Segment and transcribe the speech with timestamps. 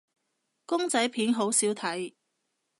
[0.65, 2.15] 公仔片好少睇